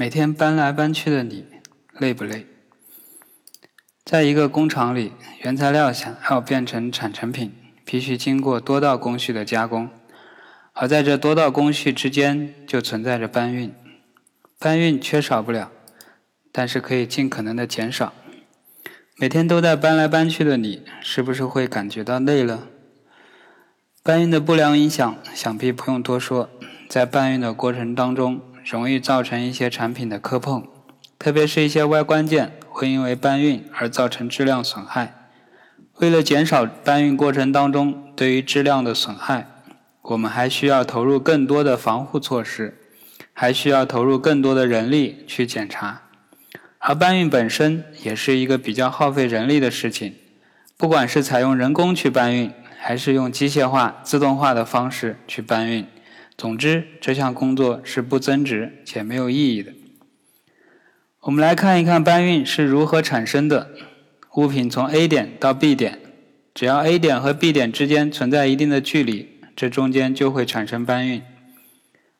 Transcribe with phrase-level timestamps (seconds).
[0.00, 1.44] 每天搬来搬去的你，
[1.98, 2.46] 累不累？
[4.04, 7.52] 在一个工厂里，原材料想要变成产成品，
[7.84, 9.90] 必须经过多道工序的加工，
[10.72, 13.74] 而在这多道工序之间，就存在着搬运。
[14.60, 15.72] 搬运缺少不了，
[16.52, 18.12] 但是可以尽可能的减少。
[19.16, 22.68] 每天都在搬来搬去的你，是不是会感觉到累了？
[24.04, 26.48] 搬运的不良影响，想必不用多说，
[26.88, 28.40] 在搬运的过程当中。
[28.68, 30.62] 容易造成一些产品的磕碰，
[31.18, 35.30] 特别是一些外观件会因为搬运而造成质量损害。
[36.00, 39.48] 为了减少搬运过程当中对于质量的损害，
[40.02, 42.76] 我们还需要投入更多的防护措施，
[43.32, 46.02] 还需要投入更多的人力去检查。
[46.78, 50.14] 而搬运本身也是一个比较耗费人力的事情，
[50.76, 55.86] 不管是采用人工去搬运，还是用机械化、自动化的方式去搬运。
[56.38, 59.72] 总之，这项工作是不增值且没有意义的。
[61.22, 63.70] 我们来看一看搬运是如何产生的。
[64.36, 65.98] 物品从 A 点到 B 点，
[66.54, 71.20] 只要 A 点和 B 点之间存在一定的距离，这中间就会产生搬运。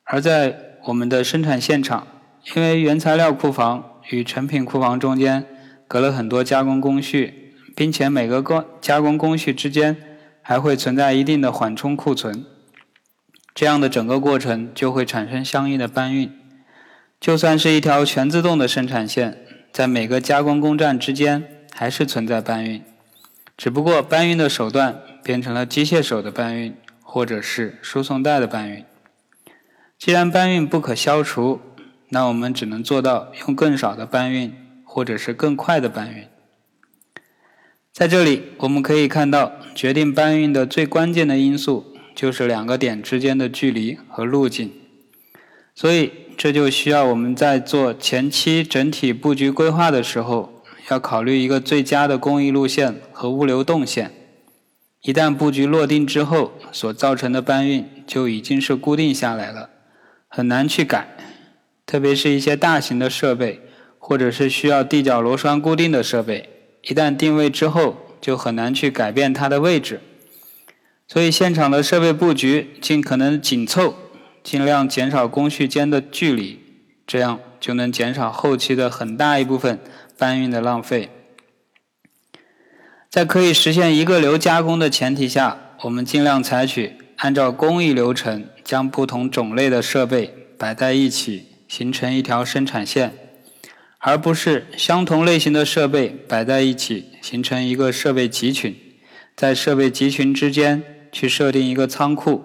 [0.03, 2.09] 而在我们的生产现场，
[2.57, 5.47] 因为原材料库房与成品库房中间
[5.87, 9.97] 隔了很多加工工序，并且每个工加工工序之间
[10.43, 12.45] 还会存在一定的缓冲库存。
[13.59, 16.31] 这样的整个过程就会产生相应的搬运。
[17.19, 19.37] 就算是一条全自动的生产线，
[19.73, 22.81] 在每个加工工站之间还是存在搬运，
[23.57, 28.85] 只不过搬运的手段变成了机械手的搬运，或者是输送带的搬运。
[29.99, 31.61] 既然搬运不可消除，
[32.11, 36.29] 那我们只能做到用更少的搬运，或者是更快的搬运。
[37.93, 41.98] 在这里，我们可以看到，决定搬运的最关键的因素。
[42.19, 44.73] 就是两个点之间的距离和路径，
[45.73, 54.11] 所以这就需要我们在做前期整体布局规划的时候，要考虑一个最佳的工艺路线和物流动线。
[55.03, 59.71] 一旦布局落定之后，所造成的搬运就已经是固定下来了，
[60.27, 61.17] 很难去改。
[61.87, 63.61] 特别是一些大型的设备，
[64.01, 66.49] 或者是需要地脚螺栓固定的设备，
[66.83, 70.01] 一旦定位之后，就很难去改变它的位置。
[71.11, 73.95] 所以，现场的设备布局尽可能紧凑，
[74.43, 76.61] 尽量减少工序间的距离，
[77.07, 79.81] 这样就能减少后期的很大一部分
[80.19, 81.09] 搬运的浪费。
[83.09, 93.15] 在可以实现一个流加工的前提下，我们尽量采取按照工艺流程，将不同种类的设备摆在一起，形成一条生产线，
[94.01, 98.77] 而不是相同类型的设备摆在一起，形成一个设备集群，
[99.35, 100.85] 在设备集群之间。
[101.19, 102.45] 去设定一个仓库，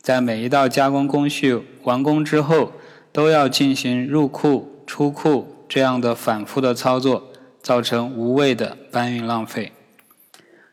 [0.00, 2.72] 在每一道加工工序完工之后，
[3.12, 9.74] 都要进行入库、出库这样的反复的操作，造成无谓的搬运浪费。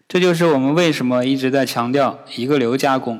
[0.07, 3.19] 这就是我们为什么一直在强调一个流加工。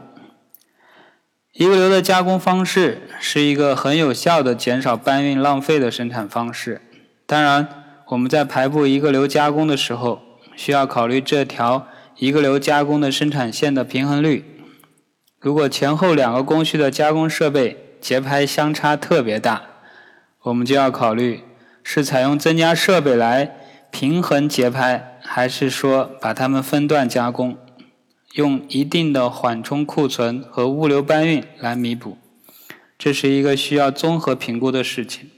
[1.52, 6.82] 一个流的加工方式是一个很有效的减少搬运浪费的生产方式。
[7.26, 7.68] 当然，
[8.08, 10.22] 我们在排布一个流加工的时候，
[10.56, 11.88] 需要考虑这条。
[12.18, 14.46] 一个流加工的生产线的平衡率，
[15.40, 19.64] 如果前后两个工序的加工设备节拍相差特别大，
[20.44, 21.42] 我们就要考虑
[21.84, 23.56] 是采用增加设备来
[23.92, 27.58] 平衡节拍，还是说把它们分段加工，
[28.34, 32.18] 用一定的缓冲库存和物流搬运来弥补。
[32.98, 35.30] 这是一个需要综合评估的事情。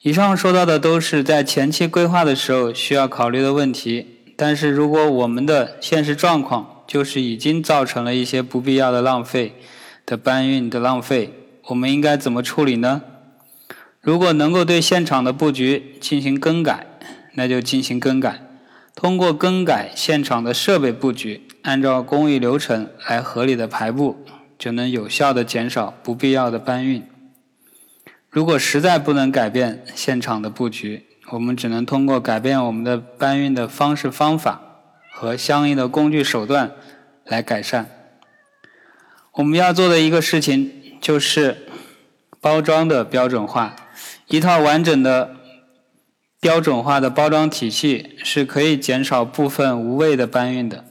[0.00, 4.15] 以上说到的都是在前期规划的时候需要考虑的问题。
[4.36, 9.54] 但是如果我们的现实状况就是已经造成了一些不必要的浪费
[10.04, 11.32] 的搬运的浪费，
[11.68, 13.02] 我们应该怎么处理呢？
[14.00, 16.86] 如果能够对现场的布局进行更改，
[17.34, 18.42] 那就进行更改。
[18.94, 24.24] 通过更改现场的设备布局，按照工艺流程来合理的排布，
[24.58, 27.02] 就能有效的减少不必要的搬运。
[28.30, 34.60] 如果实在不能改变现场的布局，我们只能通过改变我们的搬运的方式方法
[35.12, 36.72] 和相应的工具手段
[37.24, 37.90] 来改善。
[39.32, 40.70] 我们要做的一个事情
[41.00, 41.66] 就是
[42.40, 43.74] 包装的标准化。
[44.28, 45.36] 一套完整的
[46.40, 50.84] 标准化的包装体系是可以减少部分无谓的搬运的。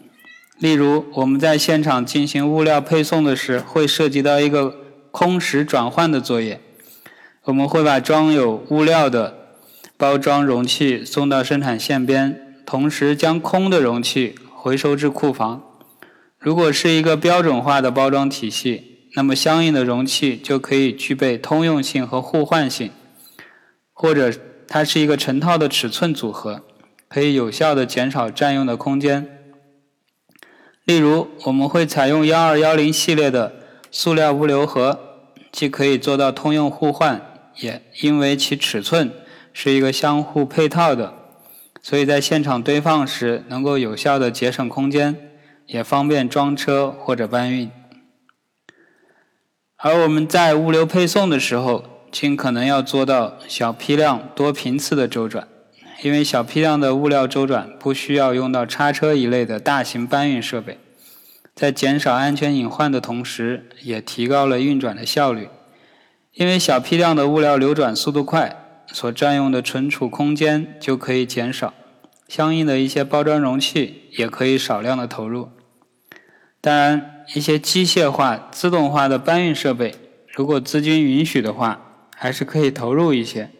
[0.59, 4.75] 例如，我们在现场进行物料配送的时，会涉及到一个
[5.11, 6.61] 空实转换的作业。
[7.43, 9.44] 我们会把装有物料的
[9.97, 15.63] 包装容器送到生产线边，同时将空的容器回收至库房。
[16.37, 22.91] 如果是一个标准化的包装体系，那么相应的容器就可以具备通用性和互换性，
[23.93, 24.33] 或者
[24.67, 26.63] 它是一个成套的尺寸组合，
[27.07, 29.27] 可以有效的减少占用的空间。
[30.83, 33.53] 例如，我们会采用幺二幺零系列的
[33.89, 34.99] 塑料物流盒，
[35.51, 37.21] 既可以做到通用互换，
[37.59, 39.11] 也因为其尺寸
[39.57, 41.13] 是一个相互配套的，
[41.81, 45.15] 所以在现场堆放时能够有效的节省空间，
[45.65, 47.71] 也方便装车或者搬运。
[49.77, 55.47] 而我们在物流配送的时候，尽可能要做到小批量多频次的周转。
[56.03, 60.77] 因为小批量的物料周转不需要用到叉车一类的大型搬运设备，
[61.55, 65.47] 在减少安全隐患的同时，也提高了运转的效率。
[66.33, 71.73] 因为小批量的物料流转速度快，所占用的存储空间就可以减少，
[72.27, 75.49] 相应的一些包装容器也可以少量的投入。
[76.61, 79.93] 当然，一些机械化、自动化的搬运设备，
[80.33, 83.51] 如果资金允许的话，还是可以投入一些。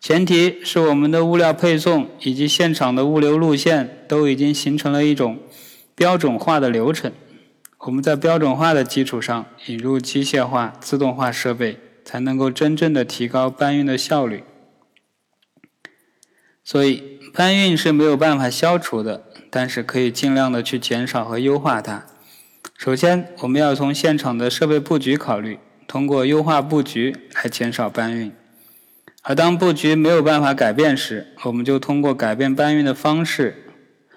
[0.00, 5.38] 前提是我们的物料配送以及现场的物流路线都已经形成了一种
[5.96, 7.12] 标准化的流程。
[7.78, 11.78] 我们在标准化的基础上引入机械化、自动化设备，
[12.08, 14.42] 才能够真正的提高搬运的效率。
[16.64, 22.06] 所以，搬运是没有办法消除的，但是可以尽量的去减少和优化它。
[22.78, 28.32] 首先，我们要从现场的设备布局考虑，通过优化布局来减少搬运。
[29.22, 33.66] 而当布局没有办法改变时，我们就通过改变搬运的方式、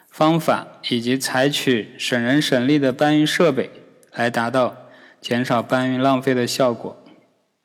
[0.09, 3.69] 方法，以及采取省人省力的搬运设备，
[4.13, 4.77] 来达到
[5.19, 7.00] 减少搬运浪费的效果。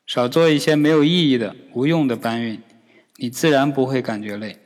[0.07, 2.61] 少做一些没有意义的、无用的搬运，
[3.17, 4.57] 你自然不会感觉累。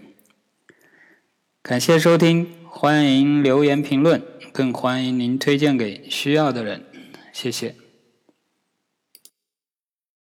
[1.64, 4.22] 感谢收听，欢迎留言评论，
[4.54, 6.86] 更欢迎您推荐给需要的人。
[7.34, 7.81] 谢谢。